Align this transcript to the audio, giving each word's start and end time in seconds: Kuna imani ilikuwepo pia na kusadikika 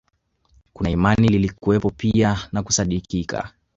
Kuna 0.73 0.89
imani 0.89 1.27
ilikuwepo 1.27 1.89
pia 1.89 2.49
na 2.51 2.63
kusadikika 2.63 3.53